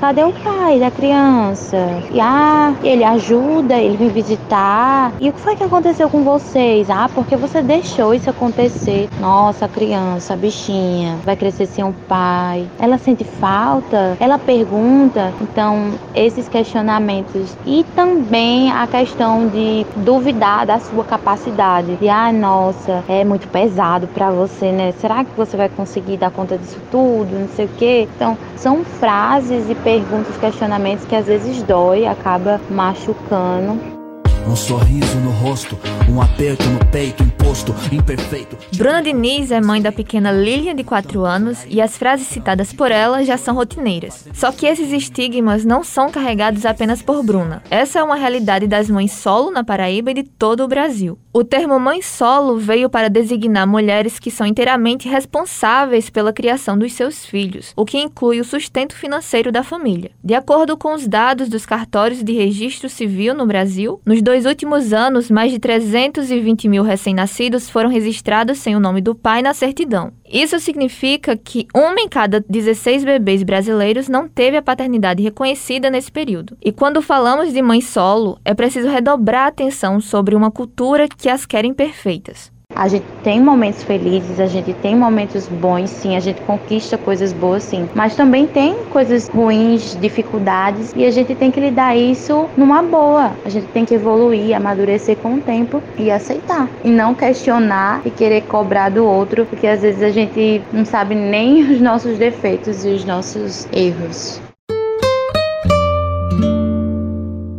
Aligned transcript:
cadê 0.00 0.24
o 0.24 0.32
pai 0.32 0.80
da 0.80 0.90
criança? 0.90 1.76
E 2.10 2.18
ah, 2.18 2.74
ele 2.82 3.04
ajuda, 3.04 3.76
ele 3.76 3.98
vem 3.98 4.08
visitar. 4.08 5.12
E 5.20 5.28
o 5.28 5.32
que 5.32 5.40
foi 5.40 5.54
que 5.54 5.62
aconteceu 5.62 6.08
com 6.08 6.24
vocês? 6.24 6.88
Ah, 6.88 7.08
porque 7.14 7.36
você 7.36 7.60
deixou 7.60 8.14
isso 8.14 8.30
acontecer. 8.30 9.10
Nossa, 9.20 9.66
a 9.66 9.68
criança, 9.68 10.32
a 10.32 10.36
bichinha, 10.36 11.18
vai 11.24 11.36
crescer 11.36 11.66
sem 11.66 11.84
um 11.84 11.92
pai. 11.92 12.66
Ela 12.78 12.96
sente 12.96 13.24
falta? 13.24 14.16
Ela 14.18 14.38
pergunta? 14.38 15.34
Então, 15.42 15.90
esses 16.14 16.48
questionamentos. 16.48 17.54
E 17.66 17.84
também 17.94 18.72
a 18.72 18.86
questão 18.86 19.48
de 19.48 19.84
duvidar 19.96 20.66
da 20.66 20.78
sua 20.80 21.04
capacidade. 21.04 21.96
De, 21.96 22.08
ah, 22.08 22.32
nossa, 22.32 23.04
é 23.06 23.22
muito 23.22 23.48
pesado 23.48 24.06
para 24.08 24.30
você, 24.30 24.72
né? 24.72 24.92
Será 24.98 25.24
que 25.24 25.30
você 25.36 25.56
vai 25.58 25.68
conseguir 25.68 26.16
dar 26.16 26.30
conta 26.30 26.56
disso 26.56 26.78
tudo? 26.90 27.38
Não 27.38 27.48
sei 27.48 27.66
o 27.66 27.70
quê. 27.76 28.08
Então, 28.16 28.38
são 28.56 28.82
frases 28.84 29.68
e 29.68 29.74
perguntas, 29.74 29.89
questionamentos 30.36 31.04
que 31.04 31.16
às 31.16 31.26
vezes 31.26 31.62
dói, 31.64 32.06
acaba 32.06 32.60
machucando 32.70 33.99
um 34.46 34.56
sorriso 34.56 35.18
no 35.18 35.30
rosto, 35.30 35.78
um 36.08 36.20
aperto 36.20 36.64
no 36.68 36.84
peito, 36.86 37.22
imposto, 37.22 37.74
imperfeito. 37.92 38.56
Bruna 38.76 39.02
Diniz 39.02 39.50
é 39.50 39.60
mãe 39.60 39.80
da 39.80 39.92
pequena 39.92 40.30
Lilian, 40.30 40.74
de 40.74 40.84
4 40.84 41.24
anos, 41.24 41.64
e 41.68 41.80
as 41.80 41.96
frases 41.96 42.26
citadas 42.26 42.72
por 42.72 42.90
ela 42.90 43.24
já 43.24 43.36
são 43.36 43.54
rotineiras. 43.54 44.28
Só 44.32 44.50
que 44.52 44.66
esses 44.66 44.92
estigmas 44.92 45.64
não 45.64 45.84
são 45.84 46.10
carregados 46.10 46.64
apenas 46.64 47.02
por 47.02 47.22
Bruna. 47.22 47.62
Essa 47.70 48.00
é 48.00 48.02
uma 48.02 48.16
realidade 48.16 48.66
das 48.66 48.88
mães 48.88 49.12
solo 49.12 49.50
na 49.50 49.64
Paraíba 49.64 50.10
e 50.10 50.14
de 50.14 50.22
todo 50.24 50.64
o 50.64 50.68
Brasil. 50.68 51.18
O 51.32 51.44
termo 51.44 51.78
mãe 51.78 52.02
solo 52.02 52.58
veio 52.58 52.90
para 52.90 53.08
designar 53.08 53.66
mulheres 53.66 54.18
que 54.18 54.32
são 54.32 54.46
inteiramente 54.46 55.08
responsáveis 55.08 56.10
pela 56.10 56.32
criação 56.32 56.76
dos 56.76 56.92
seus 56.92 57.24
filhos, 57.24 57.72
o 57.76 57.84
que 57.84 57.98
inclui 57.98 58.40
o 58.40 58.44
sustento 58.44 58.96
financeiro 58.96 59.52
da 59.52 59.62
família. 59.62 60.10
De 60.24 60.34
acordo 60.34 60.76
com 60.76 60.92
os 60.92 61.06
dados 61.06 61.48
dos 61.48 61.64
cartórios 61.64 62.24
de 62.24 62.32
registro 62.32 62.88
civil 62.88 63.32
no 63.32 63.46
Brasil, 63.46 64.00
nos 64.04 64.20
dois 64.30 64.46
últimos 64.46 64.92
anos, 64.92 65.28
mais 65.28 65.50
de 65.50 65.58
320 65.58 66.68
mil 66.68 66.84
recém-nascidos 66.84 67.68
foram 67.68 67.90
registrados 67.90 68.58
sem 68.58 68.76
o 68.76 68.80
nome 68.80 69.00
do 69.00 69.12
pai 69.12 69.42
na 69.42 69.52
certidão. 69.52 70.12
Isso 70.24 70.60
significa 70.60 71.36
que 71.36 71.66
uma 71.74 72.00
em 72.00 72.08
cada 72.08 72.38
16 72.48 73.02
bebês 73.02 73.42
brasileiros 73.42 74.08
não 74.08 74.28
teve 74.28 74.56
a 74.56 74.62
paternidade 74.62 75.20
reconhecida 75.20 75.90
nesse 75.90 76.12
período. 76.12 76.56
E 76.64 76.70
quando 76.70 77.02
falamos 77.02 77.52
de 77.52 77.60
mãe 77.60 77.80
solo, 77.80 78.38
é 78.44 78.54
preciso 78.54 78.86
redobrar 78.86 79.46
a 79.46 79.48
atenção 79.48 80.00
sobre 80.00 80.36
uma 80.36 80.48
cultura 80.48 81.08
que 81.08 81.28
as 81.28 81.44
querem 81.44 81.74
perfeitas. 81.74 82.52
A 82.80 82.88
gente 82.88 83.04
tem 83.22 83.38
momentos 83.38 83.82
felizes, 83.82 84.40
a 84.40 84.46
gente 84.46 84.72
tem 84.72 84.96
momentos 84.96 85.46
bons, 85.46 85.90
sim, 85.90 86.16
a 86.16 86.20
gente 86.20 86.40
conquista 86.40 86.96
coisas 86.96 87.30
boas, 87.30 87.62
sim, 87.62 87.86
mas 87.94 88.16
também 88.16 88.46
tem 88.46 88.74
coisas 88.88 89.28
ruins, 89.28 89.98
dificuldades 90.00 90.94
e 90.96 91.04
a 91.04 91.10
gente 91.10 91.34
tem 91.34 91.50
que 91.50 91.60
lidar 91.60 91.94
isso 91.94 92.46
numa 92.56 92.80
boa. 92.82 93.32
A 93.44 93.50
gente 93.50 93.66
tem 93.66 93.84
que 93.84 93.92
evoluir, 93.92 94.56
amadurecer 94.56 95.18
com 95.18 95.34
o 95.34 95.40
tempo 95.42 95.82
e 95.98 96.10
aceitar 96.10 96.70
e 96.82 96.88
não 96.88 97.14
questionar 97.14 98.00
e 98.02 98.10
querer 98.10 98.44
cobrar 98.44 98.88
do 98.88 99.04
outro, 99.04 99.44
porque 99.44 99.66
às 99.66 99.82
vezes 99.82 100.02
a 100.02 100.08
gente 100.08 100.62
não 100.72 100.86
sabe 100.86 101.14
nem 101.14 101.60
os 101.70 101.82
nossos 101.82 102.16
defeitos 102.16 102.82
e 102.86 102.88
os 102.88 103.04
nossos 103.04 103.68
erros. 103.74 104.40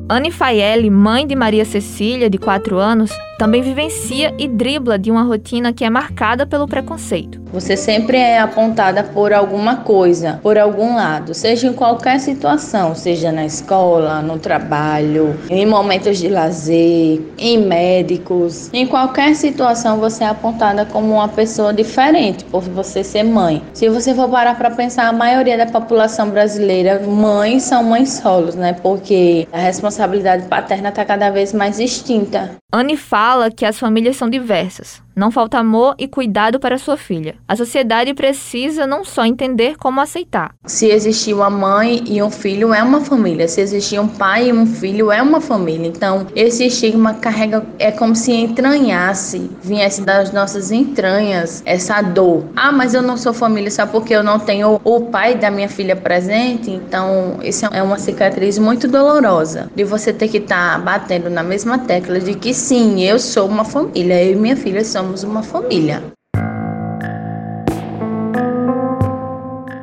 Anne 0.09 0.31
Faielli, 0.31 0.89
mãe 0.89 1.27
de 1.27 1.35
Maria 1.35 1.63
Cecília, 1.63 2.27
de 2.27 2.39
4 2.39 2.77
anos, 2.77 3.11
também 3.41 3.63
vivencia 3.63 4.35
e 4.37 4.47
dribla 4.47 4.99
de 4.99 5.09
uma 5.09 5.23
rotina 5.23 5.73
que 5.73 5.83
é 5.83 5.89
marcada 5.89 6.45
pelo 6.45 6.67
preconceito. 6.67 7.41
Você 7.51 7.75
sempre 7.75 8.15
é 8.15 8.39
apontada 8.39 9.03
por 9.03 9.33
alguma 9.33 9.77
coisa, 9.77 10.39
por 10.43 10.59
algum 10.59 10.95
lado, 10.95 11.33
seja 11.33 11.67
em 11.67 11.73
qualquer 11.73 12.19
situação, 12.19 12.93
seja 12.93 13.31
na 13.31 13.43
escola, 13.43 14.21
no 14.21 14.37
trabalho, 14.37 15.35
em 15.49 15.65
momentos 15.65 16.19
de 16.19 16.29
lazer, 16.29 17.19
em 17.35 17.57
médicos, 17.57 18.69
em 18.71 18.85
qualquer 18.85 19.35
situação 19.35 19.97
você 19.97 20.23
é 20.23 20.27
apontada 20.27 20.85
como 20.85 21.15
uma 21.15 21.27
pessoa 21.27 21.73
diferente 21.73 22.45
por 22.45 22.61
você 22.61 23.03
ser 23.03 23.23
mãe. 23.23 23.63
Se 23.73 23.89
você 23.89 24.13
for 24.13 24.29
parar 24.29 24.55
para 24.55 24.69
pensar, 24.69 25.07
a 25.07 25.13
maioria 25.13 25.57
da 25.57 25.65
população 25.65 26.29
brasileira, 26.29 27.01
mães 27.05 27.63
são 27.63 27.83
mães 27.83 28.21
solos, 28.21 28.53
né? 28.53 28.73
Porque 28.83 29.47
a 29.51 29.57
responsabilidade 29.57 30.47
paterna 30.47 30.89
está 30.89 31.03
cada 31.03 31.31
vez 31.31 31.51
mais 31.51 31.79
extinta. 31.79 32.51
Anne 32.71 32.95
fala 32.95 33.30
que 33.49 33.65
as 33.65 33.79
famílias 33.79 34.17
são 34.17 34.29
diversas. 34.29 35.01
Não 35.15 35.29
falta 35.29 35.57
amor 35.57 35.95
e 35.97 36.07
cuidado 36.07 36.59
para 36.59 36.77
sua 36.77 36.95
filha. 36.95 37.35
A 37.47 37.55
sociedade 37.55 38.13
precisa 38.13 38.87
não 38.87 39.03
só 39.03 39.25
entender 39.25 39.75
como 39.77 39.99
aceitar. 39.99 40.53
Se 40.65 40.87
existir 40.87 41.33
uma 41.33 41.49
mãe 41.49 42.01
e 42.07 42.23
um 42.23 42.31
filho, 42.31 42.73
é 42.73 42.81
uma 42.81 43.01
família. 43.01 43.47
Se 43.47 43.61
existir 43.61 43.99
um 43.99 44.07
pai 44.07 44.49
e 44.49 44.53
um 44.53 44.65
filho, 44.65 45.11
é 45.11 45.21
uma 45.21 45.41
família. 45.41 45.87
Então, 45.87 46.27
esse 46.35 46.65
estigma 46.65 47.13
carrega, 47.15 47.65
é 47.77 47.91
como 47.91 48.15
se 48.15 48.31
entranhasse, 48.31 49.49
viesse 49.61 50.01
das 50.01 50.31
nossas 50.31 50.71
entranhas 50.71 51.61
essa 51.65 52.01
dor. 52.01 52.45
Ah, 52.55 52.71
mas 52.71 52.93
eu 52.93 53.01
não 53.01 53.17
sou 53.17 53.33
família 53.33 53.69
só 53.69 53.85
porque 53.85 54.15
eu 54.15 54.23
não 54.23 54.39
tenho 54.39 54.79
o 54.83 55.01
pai 55.01 55.35
da 55.35 55.51
minha 55.51 55.69
filha 55.69 55.95
presente. 55.95 56.71
Então, 56.71 57.37
isso 57.43 57.65
é 57.65 57.83
uma 57.83 57.97
cicatriz 57.97 58.57
muito 58.57 58.87
dolorosa 58.87 59.69
de 59.75 59.83
você 59.83 60.13
ter 60.13 60.29
que 60.29 60.37
estar 60.37 60.77
tá 60.77 60.79
batendo 60.79 61.29
na 61.29 61.43
mesma 61.43 61.77
tecla 61.79 62.19
de 62.19 62.33
que 62.33 62.53
sim, 62.53 63.01
eu 63.03 63.19
sou 63.19 63.47
uma 63.47 63.65
família, 63.65 64.23
eu 64.23 64.31
e 64.33 64.35
minha 64.35 64.55
filha 64.55 64.83
somos 64.85 65.10
uma 65.23 65.43
família. 65.43 66.01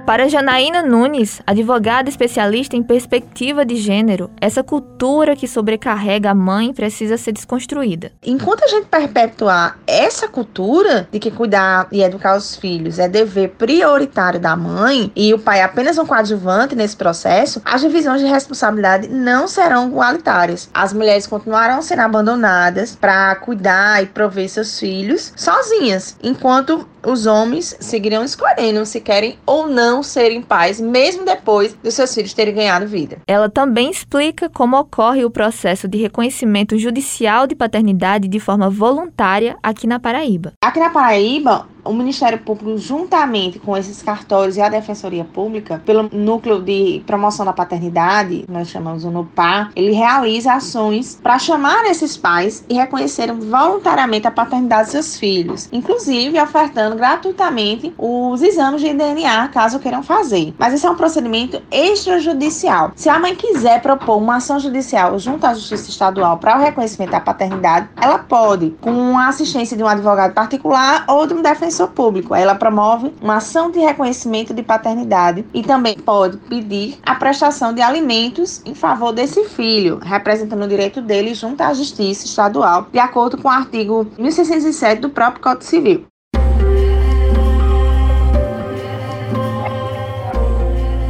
Para 0.08 0.26
Janaína 0.26 0.80
Nunes, 0.80 1.42
advogada 1.46 2.08
especialista 2.08 2.74
em 2.74 2.82
perspectiva 2.82 3.62
de 3.62 3.76
gênero, 3.76 4.30
essa 4.40 4.64
cultura 4.64 5.36
que 5.36 5.46
sobrecarrega 5.46 6.30
a 6.30 6.34
mãe 6.34 6.72
precisa 6.72 7.18
ser 7.18 7.32
desconstruída. 7.32 8.10
Enquanto 8.24 8.64
a 8.64 8.68
gente 8.68 8.86
perpetuar 8.86 9.78
essa 9.86 10.26
cultura 10.26 11.06
de 11.12 11.18
que 11.18 11.30
cuidar 11.30 11.88
e 11.92 12.02
educar 12.02 12.38
os 12.38 12.56
filhos 12.56 12.98
é 12.98 13.06
dever 13.06 13.50
prioritário 13.58 14.40
da 14.40 14.56
mãe 14.56 15.12
e 15.14 15.34
o 15.34 15.38
pai 15.38 15.60
é 15.60 15.64
apenas 15.64 15.98
um 15.98 16.06
coadjuvante 16.06 16.74
nesse 16.74 16.96
processo, 16.96 17.60
as 17.62 17.82
divisões 17.82 18.22
de 18.22 18.26
responsabilidade 18.26 19.08
não 19.08 19.46
serão 19.46 19.88
igualitárias. 19.88 20.70
As 20.72 20.94
mulheres 20.94 21.26
continuarão 21.26 21.82
sendo 21.82 22.00
abandonadas 22.00 22.96
para 22.96 23.36
cuidar 23.36 24.02
e 24.02 24.06
prover 24.06 24.48
seus 24.48 24.80
filhos 24.80 25.34
sozinhas, 25.36 26.16
enquanto 26.22 26.88
os 27.06 27.26
homens 27.26 27.76
seguirão 27.78 28.24
escolhendo 28.24 28.84
se 28.84 29.00
querem 29.00 29.38
ou 29.46 29.66
não 29.66 29.97
serem 30.02 30.42
pais, 30.42 30.80
mesmo 30.80 31.24
depois 31.24 31.74
dos 31.74 31.94
seus 31.94 32.14
filhos 32.14 32.34
terem 32.34 32.54
ganhado 32.54 32.86
vida. 32.86 33.18
Ela 33.26 33.48
também 33.48 33.90
explica 33.90 34.48
como 34.48 34.78
ocorre 34.78 35.24
o 35.24 35.30
processo 35.30 35.86
de 35.88 35.98
reconhecimento 35.98 36.78
judicial 36.78 37.46
de 37.46 37.54
paternidade 37.54 38.28
de 38.28 38.40
forma 38.40 38.70
voluntária 38.70 39.56
aqui 39.62 39.86
na 39.86 39.98
Paraíba. 40.00 40.52
Aqui 40.62 40.78
na 40.78 40.90
Paraíba, 40.90 41.66
o 41.88 41.92
Ministério 41.94 42.38
Público, 42.38 42.76
juntamente 42.76 43.58
com 43.58 43.76
esses 43.76 44.02
cartórios 44.02 44.56
e 44.56 44.60
a 44.60 44.68
Defensoria 44.68 45.24
Pública, 45.24 45.82
pelo 45.86 46.08
Núcleo 46.12 46.60
de 46.60 47.02
Promoção 47.06 47.46
da 47.46 47.52
Paternidade, 47.52 48.44
nós 48.48 48.68
chamamos 48.68 49.04
o 49.04 49.10
NUPA, 49.10 49.70
ele 49.74 49.92
realiza 49.92 50.52
ações 50.52 51.18
para 51.22 51.38
chamar 51.38 51.84
esses 51.86 52.16
pais 52.16 52.64
e 52.68 52.74
reconhecerem 52.74 53.38
voluntariamente 53.38 54.26
a 54.26 54.30
paternidade 54.30 54.86
de 54.86 54.92
seus 54.92 55.16
filhos, 55.16 55.68
inclusive 55.72 56.38
ofertando 56.38 56.96
gratuitamente 56.96 57.94
os 57.96 58.42
exames 58.42 58.82
de 58.82 58.92
DNA, 58.92 59.48
caso 59.48 59.78
queiram 59.78 60.02
fazer. 60.02 60.54
Mas 60.58 60.74
esse 60.74 60.86
é 60.86 60.90
um 60.90 60.94
procedimento 60.94 61.62
extrajudicial. 61.70 62.92
Se 62.94 63.08
a 63.08 63.18
mãe 63.18 63.34
quiser 63.34 63.80
propor 63.80 64.18
uma 64.18 64.36
ação 64.36 64.58
judicial 64.58 65.18
junto 65.18 65.46
à 65.46 65.54
Justiça 65.54 65.90
Estadual 65.90 66.36
para 66.36 66.58
o 66.58 66.60
reconhecimento 66.60 67.12
da 67.12 67.20
paternidade, 67.20 67.88
ela 68.00 68.18
pode, 68.18 68.76
com 68.80 69.16
a 69.16 69.28
assistência 69.28 69.76
de 69.76 69.82
um 69.82 69.88
advogado 69.88 70.34
particular 70.34 71.04
ou 71.08 71.26
de 71.26 71.34
um 71.34 71.40
defensor 71.40 71.77
defensor 71.78 71.88
público. 71.88 72.34
Ela 72.34 72.54
promove 72.54 73.12
uma 73.20 73.36
ação 73.36 73.70
de 73.70 73.78
reconhecimento 73.78 74.52
de 74.52 74.62
paternidade 74.62 75.44
e 75.54 75.62
também 75.62 75.94
pode 75.94 76.36
pedir 76.36 76.98
a 77.04 77.14
prestação 77.14 77.72
de 77.72 77.80
alimentos 77.80 78.60
em 78.64 78.74
favor 78.74 79.12
desse 79.12 79.44
filho, 79.44 79.98
representando 79.98 80.64
o 80.64 80.68
direito 80.68 81.00
dele 81.00 81.34
junto 81.34 81.60
à 81.62 81.72
Justiça 81.72 82.26
Estadual, 82.26 82.88
de 82.92 82.98
acordo 82.98 83.38
com 83.38 83.48
o 83.48 83.50
artigo 83.50 84.06
1607 84.18 85.00
do 85.00 85.10
próprio 85.10 85.42
Código 85.42 85.64
Civil. 85.64 86.06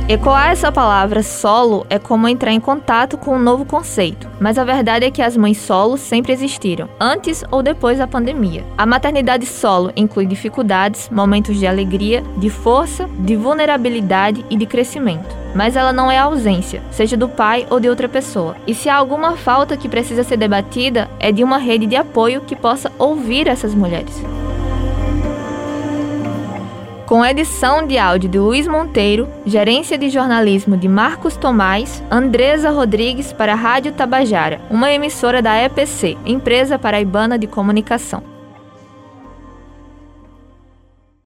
Ecoar 0.08 0.52
essa 0.52 0.72
palavra 0.72 1.22
solo 1.22 1.84
é 1.90 1.98
como 1.98 2.26
entrar 2.26 2.50
em 2.50 2.58
contato 2.58 3.18
com 3.18 3.36
um 3.36 3.38
novo 3.38 3.66
conceito, 3.66 4.26
mas 4.40 4.56
a 4.56 4.64
verdade 4.64 5.04
é 5.04 5.10
que 5.10 5.20
as 5.20 5.36
mães 5.36 5.58
solo 5.58 5.98
sempre 5.98 6.32
existiram, 6.32 6.88
antes 6.98 7.44
ou 7.50 7.62
depois 7.62 7.98
da 7.98 8.06
pandemia. 8.06 8.64
A 8.78 8.86
maternidade 8.86 9.44
solo 9.44 9.92
inclui 9.94 10.24
dificuldades, 10.24 11.10
momentos 11.10 11.58
de 11.58 11.66
alegria, 11.66 12.24
de 12.38 12.48
força, 12.48 13.06
de 13.18 13.36
vulnerabilidade 13.36 14.42
e 14.48 14.56
de 14.56 14.64
crescimento. 14.64 15.36
Mas 15.54 15.76
ela 15.76 15.92
não 15.92 16.10
é 16.10 16.16
ausência, 16.16 16.82
seja 16.90 17.14
do 17.14 17.28
pai 17.28 17.66
ou 17.68 17.78
de 17.78 17.90
outra 17.90 18.08
pessoa. 18.08 18.56
E 18.66 18.74
se 18.74 18.88
há 18.88 18.96
alguma 18.96 19.36
falta 19.36 19.76
que 19.76 19.90
precisa 19.90 20.24
ser 20.24 20.38
debatida, 20.38 21.06
é 21.20 21.30
de 21.30 21.44
uma 21.44 21.58
rede 21.58 21.84
de 21.84 21.96
apoio 21.96 22.40
que 22.40 22.56
possa 22.56 22.90
ouvir 22.98 23.46
essas 23.46 23.74
mulheres. 23.74 24.24
Com 27.08 27.24
edição 27.24 27.86
de 27.86 27.96
áudio 27.96 28.28
de 28.28 28.38
Luiz 28.38 28.68
Monteiro, 28.68 29.26
gerência 29.46 29.96
de 29.96 30.10
jornalismo 30.10 30.76
de 30.76 30.86
Marcos 30.86 31.38
Tomás, 31.38 32.02
Andresa 32.10 32.68
Rodrigues 32.68 33.32
para 33.32 33.54
a 33.54 33.56
Rádio 33.56 33.92
Tabajara, 33.92 34.60
uma 34.68 34.92
emissora 34.92 35.40
da 35.40 35.56
EPC, 35.56 36.18
Empresa 36.26 36.78
Paraibana 36.78 37.38
de 37.38 37.46
Comunicação. 37.46 38.37